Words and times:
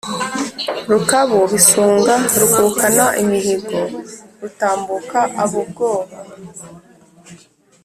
Rukabu 0.91 1.39
bisunga 1.51 2.15
rukukana 2.39 3.05
imihigo, 3.23 3.79
rutambuka 4.41 5.19
ab’ubwoba, 5.43 6.15